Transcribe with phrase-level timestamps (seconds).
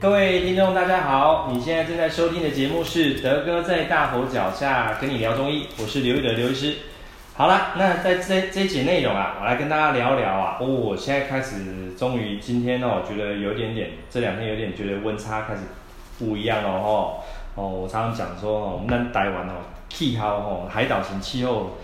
[0.00, 1.50] 各位听众，大家好！
[1.52, 6.74] 你现在正在收听的节目是德哥在大佛脚下跟你聊中医，我是刘玉德刘医师。
[7.34, 10.56] 好了，那在这这一节内容啊，我来跟大家聊聊啊。
[10.58, 15.60] 哦，我现在开始，终于今天呢哦，觉得有点点，这两天有点觉得温差开始
[16.18, 17.16] 不一样了哦。
[17.54, 19.52] 哦，我常常讲说哦，我们台湾哦，
[19.90, 21.76] 气候哦，海岛型气候，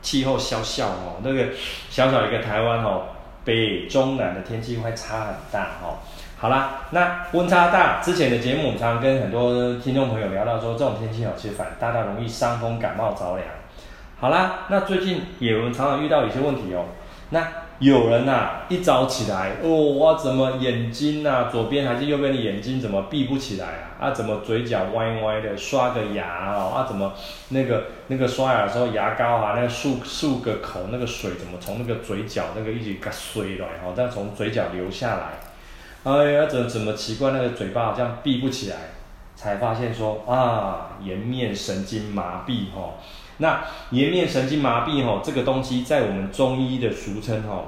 [0.00, 1.48] 气候小小哦，那个
[1.90, 3.02] 小小一个台湾哦，
[3.44, 5.98] 北中南的天气会差很大哦。
[6.44, 13.48] 好啦，那温差大，之前的节目我常常跟很多听众朋友聊到说，这种天气哦，其实反大大容易伤风感冒着凉。
[14.20, 16.84] 好啦，那最近也有人常常遇到一些问题哦。
[17.30, 17.48] 那
[17.78, 23.66] 有人呐、啊，一早起来哦，我怎么眼睛呐、啊，左边还是右边的眼睛怎么闭不起来
[23.98, 24.08] 啊？
[24.08, 25.56] 啊，怎么嘴角歪歪的？
[25.56, 27.14] 刷个牙哦，啊，怎么
[27.48, 35.53] 那个那个刷牙的时候牙膏啊，那个漱漱个口，那个水怎么从那个嘴角那个一直给水来哦，再从嘴角流下来？
[36.04, 37.30] 哎呀，怎怎么奇怪？
[37.30, 38.76] 那个嘴巴好像闭不起来，
[39.34, 42.92] 才发现说啊，颜面神经麻痹哈、哦。
[43.38, 47.64] 那颜面神经麻痹哈、哦，这个东西在我们中医的俗称哈、哦，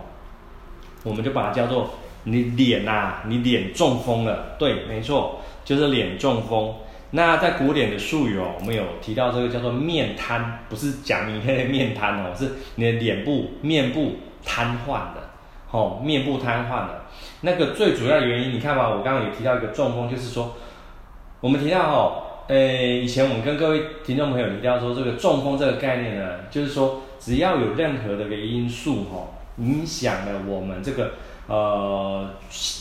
[1.02, 4.54] 我们就把它叫做你脸呐、你脸中风了。
[4.58, 6.74] 对，没错，就是脸中风。
[7.12, 15.30] 那在古典的术语哦，我们有提到这个叫做面瘫，不是讲你那个面瘫哦，是你的脸部、面部瘫痪的。
[15.76, 17.04] 哦，面部瘫痪了，
[17.42, 20.54] 那个最主要原因，你看嘛，我刚刚有提到一个中风，就是说，
[21.42, 29.22] 我们提到哦，呃，以前我们跟各位听众朋友提到说，这个中风这个概念呢，就是说，只要有任何的一个因素哈、哦，
[29.58, 31.10] 影响了我们这个
[31.46, 32.30] 呃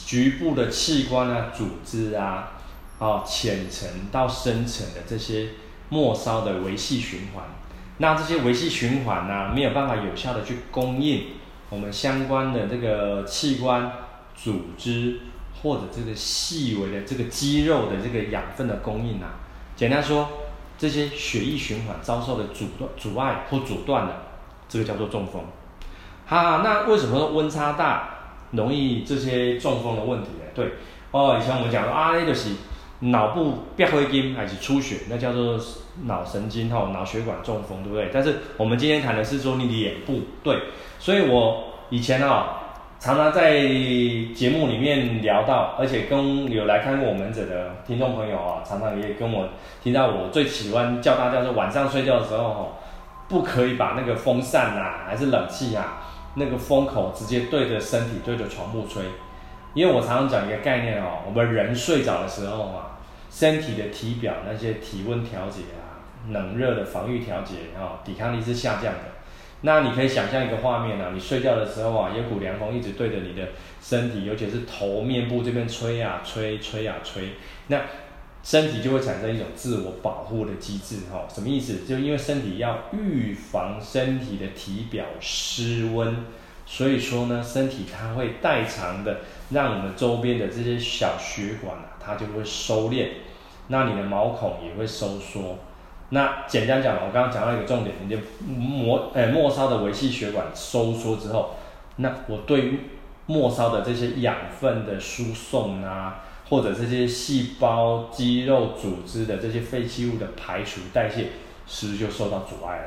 [0.06, 2.54] 局部的器官啊、组织啊，
[3.00, 5.50] 哦，浅层到深层的这些
[5.90, 7.44] 末梢的微细循环，
[7.98, 11.26] 那这些微细循环呢、没有办法有效的去供应。
[11.76, 13.92] 我们相关的这个器官、
[14.34, 15.20] 组织
[15.62, 19.36] 或者这个细微的这个肌肉的这个养分的供应啊，
[19.76, 20.30] 简单说，
[20.78, 24.24] 这些血液循环遭受的阻断、阻碍或阻断了，
[24.70, 25.44] 这个叫做中风。
[26.26, 28.10] 哈，那为什么说温差大
[28.52, 30.46] 容易这些中风的问题呢？
[30.56, 30.76] 对，
[31.12, 32.52] 哦，以前我们讲说啊，那就是
[33.00, 35.60] 脑部别回筋还是出血，那叫做
[36.06, 38.10] 脑神经哈、脑血管中风，对不对？
[38.14, 40.58] 但是我们今天谈的是说你的脸部，对。
[40.98, 42.40] 所以我以前啊、哦，
[43.00, 43.60] 常常在
[44.34, 49.50] 节目里面聊到，而且跟有来看过我门诊的听众朋友啊、哦，常常也跟我
[49.84, 52.70] 提到，我最喜欢叫大家说，晚上睡觉的时候哦，
[53.28, 56.02] 不可以把那个风扇呐、啊，还是冷气啊，
[56.36, 59.04] 那个风口直接对着身体、对着床铺吹，
[59.76, 62.98] 因为我常常讲一个概念哦，我们人睡着的时候啊，
[63.30, 69.00] 身体的体表那些体温调节啊、冷热的防御调节啊、抵抗力是下降的。
[69.62, 73.50] 那你可以想象一个画面啊，你睡觉的时候啊，有股凉风一直对着你的
[73.82, 77.32] 身体，尤其是头面部这边吹啊吹，吹啊吹，
[77.68, 77.82] 那
[78.44, 81.80] 身体就会产生一种自我保护的机制，哈，什么意思？
[81.86, 86.16] 就因为身体要预防身体的体表失温，
[86.66, 89.20] 所以说呢，身体它会代偿的
[89.52, 93.10] 让我们周边的这些小血管啊，它就会收敛，
[93.68, 95.60] 那你的毛孔也会收缩。
[96.10, 98.18] 那简单讲，我刚刚讲到一个重点，你就
[98.48, 101.56] 末呃末梢的微细血管收缩之后，
[101.98, 102.80] 那我对
[103.26, 111.28] 末梢的这些养分的输送啊，或者这些细胞、肌肉组织的这些废弃物的排除代谢，
[111.68, 112.84] 是不是就受到阻碍了？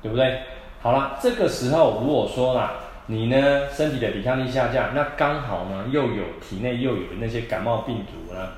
[0.00, 0.40] 对不对？
[0.80, 2.72] 好了，这个时候如果说啦，
[3.12, 8.48] 你呢身体的抵抗力下降，那刚好呢又有体内又有那些感冒病毒呢，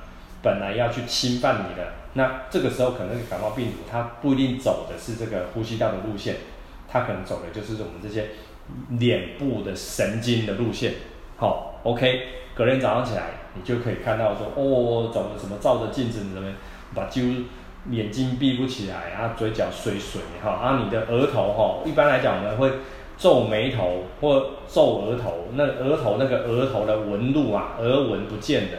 [0.41, 1.91] 本来要去侵犯你的。
[2.13, 6.37] 那这个时候，可能感冒病毒它不一定走的是这个呼吸道的路线，
[6.87, 8.29] 它可能走的就是我们这些
[8.91, 10.93] 脸部的神经的路线。
[11.35, 12.21] 好，OK，
[12.55, 13.23] 隔天早上起来，
[13.55, 16.49] 你就可以看到说，哦，怎么怎么照着镜子，你怎么
[16.93, 17.21] 把就
[17.89, 22.71] 眼睛闭不起来啊，嘴角水水哈，啊，你的额头哈，一般来讲呢会
[23.17, 28.77] 皱眉头或皱额头，那额头那个额头的纹路啊，额纹不见的。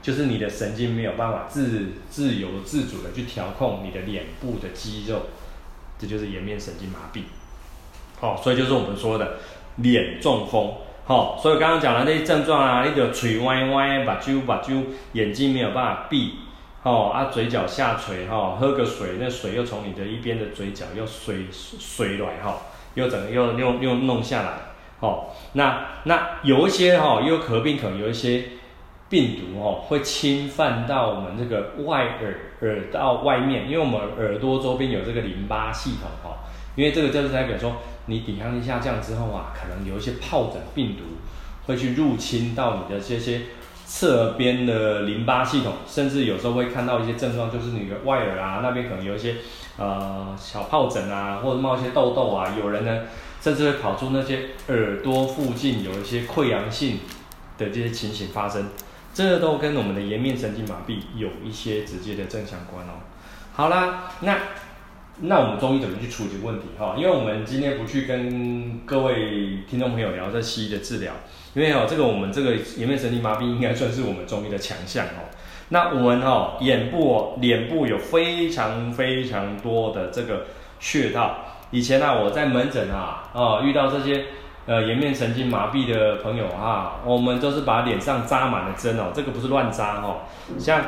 [0.00, 5.22] 就是你的神经没有办法自自由自主的去调控你的脸部的肌肉，
[5.98, 7.22] 这就是颜面神经麻痹。
[8.20, 9.38] 好、哦，所以就是我们说的
[9.76, 10.72] 脸中风。
[11.04, 14.74] 好、所以刚刚讲的那些症状啊，你就嘴歪歪，把揪把揪，
[15.14, 16.34] 眼睛没有办法闭，
[16.82, 22.58] 哦啊，嘴角下垂，哈、喝个水，那水又从你的一边的嘴角又水水来，哈、
[22.98, 24.50] 又整个又又又弄下来，
[25.00, 28.44] 哦，那那有一些哈、哦，又合并可能有一些。
[29.10, 36.40] 病毒哦，会侵犯到我们这个外耳耳道外面，因为我们耳朵周边有这个淋巴系统哈，
[36.76, 41.04] 因为这个就是代表说你抵抗力下降之后啊，可能有一些疱疹病毒
[41.64, 43.40] 会去入侵到你的这些
[43.90, 49.36] 侧边的淋巴系统，甚至有时候会看到一些症状，就是你的外耳啊那边可能有一些
[49.78, 52.54] 呃小疱疹啊，或者冒一些痘痘啊。
[52.58, 53.04] 有人呢，
[53.40, 56.98] 甚至会跑出那些耳朵附近有一些溃疡性
[57.56, 58.68] 的这些情形发生，
[59.14, 63.00] 这都跟我们的颜面神经麻痹有一些直接的正相关哦。
[63.54, 64.36] 好啦，那
[65.20, 66.94] 那我们中医怎么去处理问题哈？
[66.94, 71.14] 因为我们今天不去跟各位听众朋友聊这西医的治疗。
[71.58, 75.26] 因为哦，这个我们这个颜面神经麻痹应该算是我们中医的强项哦。
[75.70, 80.46] 那我们哦，眼部哦，脸部有非常非常多的这个
[80.78, 81.38] 穴道。
[81.72, 84.26] 以前呢、啊，我在门诊啊，哦，遇到这些
[84.66, 90.18] 呃颜面神经麻痹的朋友啊，我们都是把脸上扎满了针哦，这个不是乱扎哦。
[90.60, 90.80] 像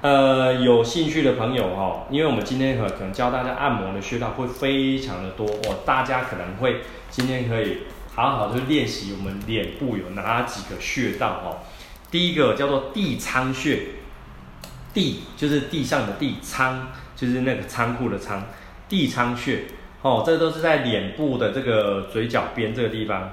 [0.00, 7.78] 呃有兴趣的朋友哦，因为我们今天可可能教大家按摩的穴道会非常的多哦，大家可能会今天可以。
[8.14, 11.58] 好好的练习我们脸部有哪几个穴道哦？
[12.12, 13.86] 第一个叫做地仓穴，
[14.92, 18.44] 地就是地上的地，仓就是那个仓库的仓，
[18.88, 19.64] 地仓穴
[20.02, 23.32] 哦，这都是在脸部的这个嘴角边这个地方，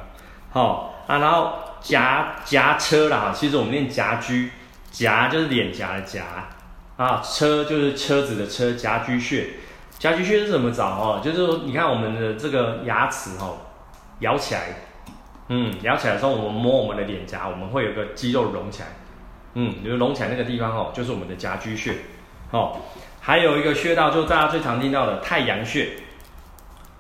[0.54, 4.50] 哦啊，然后颊颊车啦，其实我们念颊居，
[4.89, 6.24] 颊就是脸颊的颊
[6.98, 9.48] 啊，车就是车子的车，颊居穴，
[10.00, 11.22] 颊居穴是怎么找哦？
[11.24, 13.60] 就是说你看我们的这个牙齿哦。
[14.21, 14.62] 咬起来，
[15.50, 18.88] 嗯，摇起来的时候，我们摸我们的脸颊，我们会有个肌肉隆起来，
[19.56, 21.95] 嗯，就是隆起来那个地方哦，就是我们的颊居穴，
[22.51, 22.77] 哦，
[23.19, 25.89] 还有一个穴道，就是大家最常听到的太阳穴，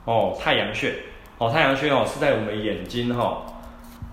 [0.05, 0.95] 哦，太阳穴，
[1.37, 3.45] 哦，太阳穴哦是在我们眼睛哈，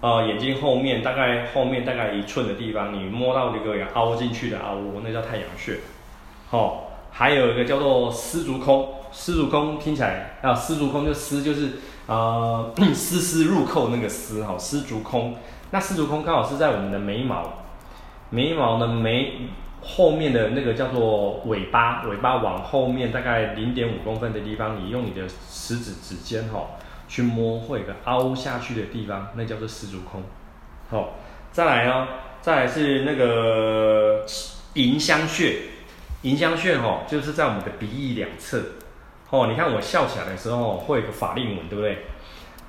[0.01, 5.79] 呃，眼睛后面大概后面大概一寸的地方，你摸到那个凹进去的凹窝，那叫太阳穴，
[6.51, 11.79] 哦，还有一个叫做丝竹空，丝竹空听起来啊，丝竹空就丝就是。
[12.09, 15.37] 呃， 丝丝入扣那个丝哈，丝竹空。
[15.71, 17.65] 那丝竹空刚好是在我们的眉毛，
[18.31, 19.51] 眉毛的眉
[19.83, 26.69] 后面的那个叫做尾巴，尾巴往后面大概零点五公分的地方，你用你的食指指尖哈
[27.07, 30.23] 去摸，会有个凹下去的地方，那叫做丝竹空。
[30.89, 31.11] 好，
[31.53, 32.09] 再来呢，
[32.41, 34.25] 再来是那个
[34.73, 35.59] 迎香穴，
[36.23, 38.63] 迎香穴哈，就是在我们的鼻翼两侧。
[39.31, 42.07] 哦，你看我笑起来的时候会有个法令纹，对不对？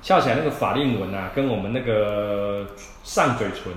[0.02, 2.66] 笑起来那个法令纹啊，跟我们那个
[3.02, 3.72] 上嘴唇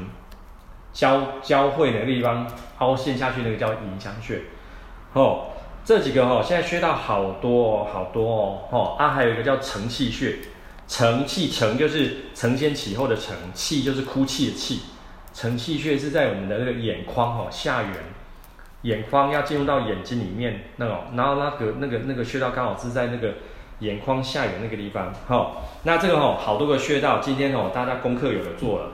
[0.91, 2.47] 交交汇的地方
[2.77, 4.41] 凹陷下去，那个叫迎香穴。
[5.13, 5.47] 哦，
[5.83, 8.59] 这几个哦，现在穴道好多哦，好多哦。
[8.71, 10.39] 哦，啊，还有一个叫承泣穴，
[10.87, 14.81] 承泣承就是承先启后的承，泣就是哭泣的泣。
[15.33, 17.91] 承泣穴是在我们的那个眼眶哦下缘。
[18.83, 23.33] 眼眶要进入到眼睛里面那种，然后那个那个那个穴道刚好是在那个
[23.79, 28.91] 眼眶下缘那个地方，好，那这个吼好多个穴道，今天哦大家功课有的做了，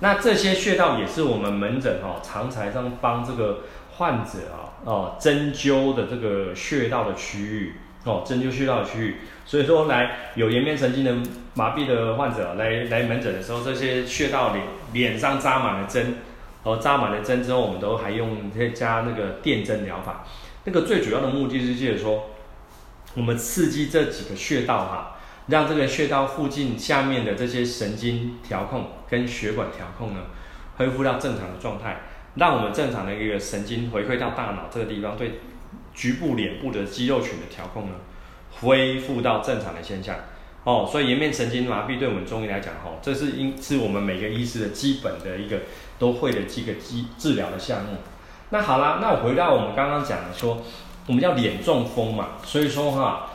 [0.00, 3.60] 那这些穴道也是我们门诊哈常常上帮这个
[3.96, 7.74] 患者啊哦针灸的这个穴道的区域
[8.04, 11.14] 哦针灸穴道的区域，所以说来有颜面神经的
[11.54, 16.14] 麻痹的患者来来门诊的时候，这些穴道脸脸上扎满了针。
[16.64, 20.24] 然后扎满了针之后，我们都还用再加那个电针疗法。
[20.64, 22.30] 那个最主要的目的是，就是说，
[23.14, 25.16] 我们刺激这几个穴道哈，
[25.48, 30.20] 让这个穴道附近下面的这些神经调控跟血管调控呢，
[30.76, 32.02] 恢复到正常的状态，
[32.36, 35.40] 让我们正常的一个神经回馈到大脑这个地方，对
[35.92, 37.96] 局部脸部的肌肉群的调控呢，
[38.60, 40.14] 恢复到正常的现象。
[40.64, 45.58] 哦，所以颜面神经麻痹对我们中医来讲，哈，这是应是我们每个医师的基本的一个
[45.98, 47.96] 都会的几个治治疗的项目。
[48.50, 50.62] 那好啦，那我回到我们刚刚讲的说，
[51.06, 53.30] 我们叫脸中风嘛，所以说哈，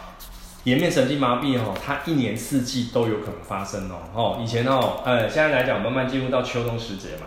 [0.63, 3.95] 颜面神经麻痹哈，它一年四季都有可能发生哦。
[4.13, 7.25] 哦，以前哦，呃，现在来讲慢慢进入到秋冬时节嘛。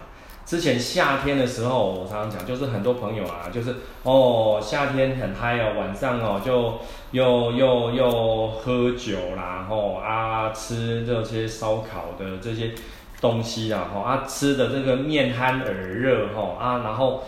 [0.51, 6.77] 之前夏天的时候，我常常讲，就是很多朋友啊，就是哦，夏天很嗨哦，晚上哦就
[7.13, 12.73] 又又又喝酒啦，吼啊吃这些烧烤的这些
[13.21, 17.23] 东西啊，吼啊吃的这个面酣耳热，吼啊，然后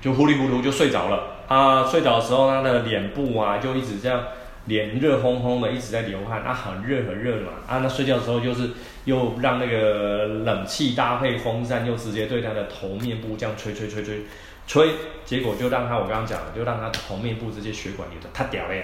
[0.00, 4.18] 就糊里糊涂就睡着了啊，睡着的时候他的脸部啊就一直这样。
[4.66, 7.78] 脸热烘烘的，一直在流汗啊，很热很热嘛啊！
[7.78, 8.70] 那睡觉的时候就是
[9.04, 14.20] 又让那个冷气搭配风扇，又直接对他的头面部这样吹吹吹吹
[14.66, 14.90] 吹，
[15.24, 18.82] 结果就让他我刚刚讲了，就让他头面部这些血管有的塌掉了呀，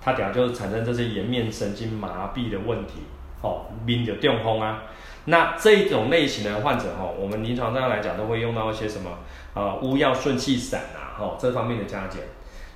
[0.00, 3.02] 塌掉就是产生这些颜面神经麻痹的问题
[3.42, 4.84] 哦，面就中风啊。
[5.24, 9.18] 那这一种类型的患者哈，我们临床上来讲都会用到一些什么
[9.52, 12.22] 啊乌药顺气散啊，哈这方面的加减。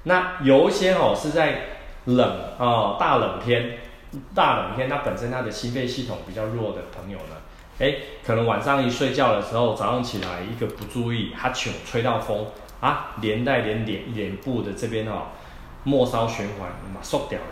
[0.02, 1.62] 那有一些哦是在
[2.04, 2.28] 冷
[2.59, 3.78] 啊、哦，大冷天，
[4.35, 7.37] 大冷天，他本身他的心肺系统比较弱的朋友呢，
[7.78, 7.94] 哎，
[8.25, 12.47] 可能晚上一睡觉的时候，早上起来一个不注意，哈啾吹到风
[12.80, 15.28] 啊，连带连脸脸部的这边哦，
[15.85, 17.47] 末梢循环嘛缩掉了。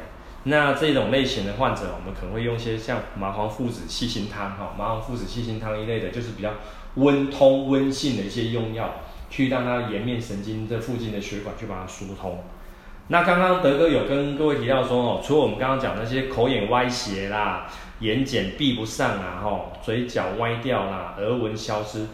[0.45, 6.50] 那这种类型的患者，我们可能会用一些像麻黄附子细辛汤哈，麻黄附子细辛汤一类的，就是比较
[6.95, 8.90] 温通温性的一些用药，
[9.28, 12.42] 去让它颜面神经这附近的血管去把它疏通。
[13.12, 17.67] 那刚刚德哥有跟各位提到说哦，除了我们刚刚讲那些口眼歪斜啦、
[17.99, 22.07] 眼睑闭不上啦、吼嘴角歪掉啦、额纹消失，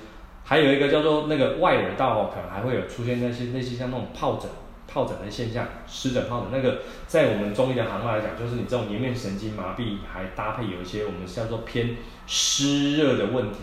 [0.43, 4.50] 还有一个叫做那个外耳道哦，可能还会有出现那些那些像那种疱疹、
[4.91, 6.49] 疱疹的现象，湿疹、疱疹。
[6.50, 11.95] 那个在我们中医的行话来讲，就是你这种颜面神经麻痹，还搭配有一些我们叫做偏
[12.26, 13.59] 湿热的问题，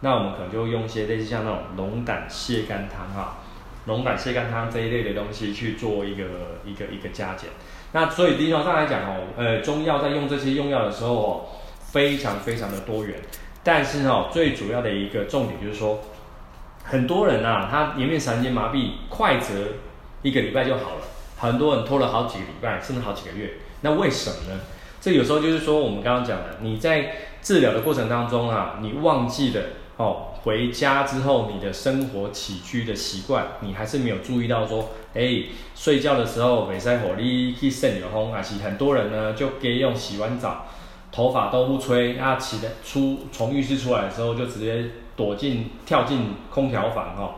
[0.00, 3.38] 那我们可能就会用一些类似像那种龙胆泻肝汤哈。
[3.86, 6.24] 龙胆泻肝汤这一类的东西去做一个
[6.64, 7.48] 一个一个加减，
[7.92, 11.46] 那所以临床上来讲哦，呃，中药在用这些用药的时候哦，
[11.92, 13.16] 非常非常的多元，
[13.62, 16.00] 但是哦，最主要的一个重点就是说，
[16.82, 19.54] 很多人啊，他颜面神经麻痹，快则
[20.22, 21.02] 一个礼拜就好了，
[21.38, 23.52] 很多人拖了好几个礼拜，甚至好几个月，
[23.82, 24.60] 那为什么呢？
[25.00, 29.62] 这有时候就是说，我们刚刚讲的，你在治疗的过程当中啊，你忘记了。
[29.96, 40.66] 哦，回家之后，你的生活起居的习惯，你还是没有注意到说，哎、睡觉的时候没塞火力去省油风，还是很多人呢就给用洗完澡，
[41.10, 47.36] 头发都不吹，啊起的出从浴室出来的时候就直接躲进跳进空调房哦，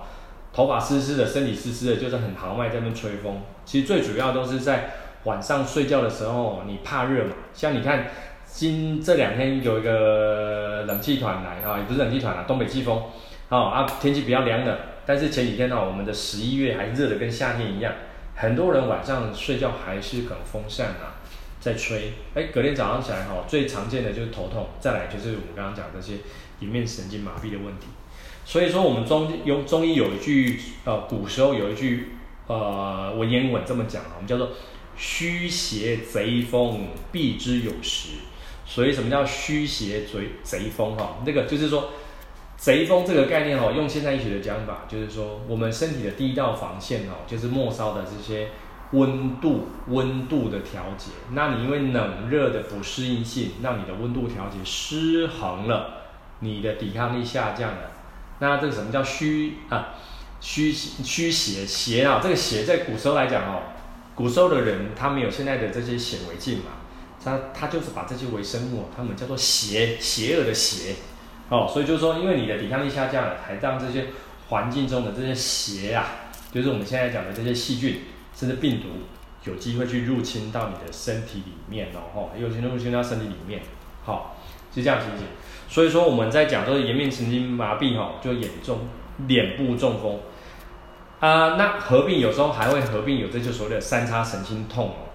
[0.52, 3.40] 头发湿湿的，身体湿湿的，就是很豪迈在那边吹风。
[3.64, 8.08] 其实最主要都是在晚上睡觉的时候，你怕热嘛，像你看。
[8.50, 13.00] 今这两天有一个冷气团来啊，也不是冷气团啊，东北季风，
[13.50, 14.78] 哦啊，天气比较凉的。
[15.07, 17.93] 但是前几天呢，我们的十一月还热的跟夏天一样，
[18.35, 21.23] 很多人晚上睡觉还是很风扇啊
[21.61, 26.14] 在吹，哎，隔天早上起来哈，最常见的就是头痛，再来就是我们刚刚讲这些
[26.61, 27.87] 颜面神经麻痹的问题。
[28.45, 32.09] 所以说我们中有中医有一句呃，古时候有一句
[32.49, 34.50] 呃文言文这么讲，我们叫做
[34.97, 38.09] 虚邪贼风，避之有时。
[38.70, 41.16] 所以什么叫虚邪贼贼风哈？
[41.25, 41.90] 那个就是说，
[42.58, 48.48] 贼风这个概念哈，用现代医学的讲法，就是说我们身体的第一道防线哦，就是末梢的这些
[48.92, 51.12] 温度温度的调节。
[51.32, 56.02] 那你因为冷热的不适应性，让你的温度调节失衡了，
[56.40, 57.90] 你的抵抗力下降了。
[58.40, 59.94] 那这个什么叫虚啊？
[60.40, 62.20] 虚虚邪邪啊？
[62.22, 63.62] 这个邪在古时候来讲哦，
[64.14, 66.72] 古时候的人他没有现在的这些显微镜嘛。
[67.22, 70.94] 他他就是把这些微生物，他们叫做邪邪恶的邪，
[71.48, 74.06] 哦，所以就是说，因为你的抵抗力下降了，才让这些
[74.48, 76.06] 环境中的这些邪啊，
[76.52, 78.02] 就是我们现在讲的这些细菌
[78.34, 78.87] 甚至病毒，
[79.50, 83.60] 有机会去入侵到你的身体里面哦，吼，有机会入侵到身体里面，
[84.04, 84.37] 好，
[84.75, 85.26] 是这样情形。
[85.68, 88.78] 所以说我们在讲说颜面神经麻痹哈，就眼中
[89.26, 90.20] 脸部中风
[91.20, 95.07] 啊，那合并有时候还会合并有这就所谓的三叉神经痛哦。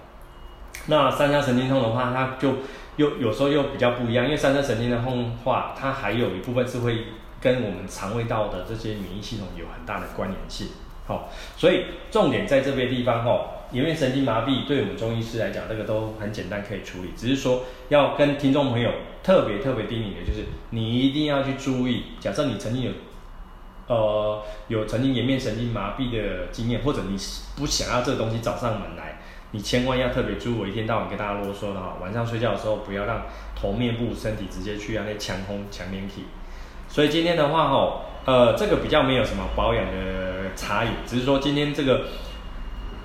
[0.86, 2.56] 那三叉神经痛的话，它就
[2.96, 7.06] 又有时候又比较不一样，因为三叉神经的痛的话，它还有一部分是会
[7.40, 10.68] 跟我们肠胃道的这些免疫系统有很大的关联性。
[11.06, 18.90] 好，所以重点在这边地方哈，颜面神经麻痹对我们中医师来讲，这个都很简单可以处理，只是说要跟听众朋友
[19.22, 22.90] 特别特别叮咛的就是，你一定要去注意，假设你曾经有
[23.86, 27.18] 呃有曾经颜面神经麻痹的经验，或者你
[27.56, 29.13] 不想要这个东西找上门来。
[29.54, 33.22] 你千万要特别注意，我一天到晚跟大家啰嗦的哈，晚上睡觉的时候不要让
[33.54, 36.24] 头面部身体直接去让那强风强连体。
[36.88, 42.06] 所以今天的话哈，呃，这个比较没有什么保养的差异，只是说今天这个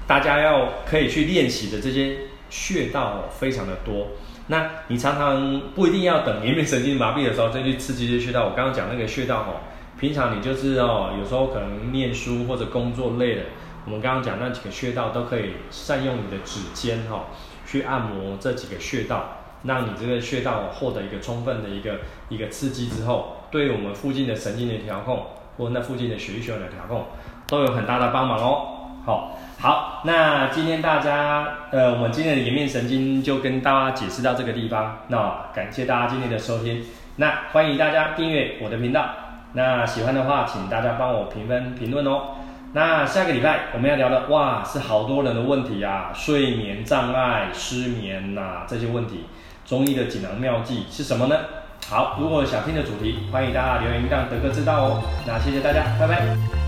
[0.08, 2.18] 大家要可以去练习的这些
[2.50, 4.08] 穴道非常的多。
[4.48, 8.46] 那你常常不一定要等颜面神经麻痹的时候再去刺激这些穴道。
[8.46, 9.62] 我刚刚讲那个穴道哈，
[10.00, 13.44] 平常你就是哦，有时候可能念书或者工作累了。
[13.90, 17.26] 我们刚刚讲那几个穴道都可以善用你的指尖哈，
[17.66, 25.26] 去按摩这几个穴道，让你这个穴道获得一个充分的一个一个刺激之后，对我们附近的神经的调控
[25.58, 27.08] 或那附近的血液循环的调控
[27.48, 28.76] 都有很大的帮忙哦。
[29.04, 35.00] 好，好，那今天大家呃，我们今天的颜面神经就跟大家解释到这个地方。
[35.08, 39.10] 那感谢大家今天的收听，那欢迎大家订阅我的频道。
[39.54, 42.36] 那喜欢的话，请大家帮我评分评论哦。
[42.72, 49.26] 那下个礼拜我们要聊的哇，是好多人的问题啊，睡眠障碍、失眠呐、啊、这些问题，
[49.66, 51.36] 中医的锦囊妙计是什么呢？
[51.90, 55.04] 好，如果想听的主题，欢迎大家留言让德哥知道哦。
[55.26, 56.59] 那谢谢大家，拜拜。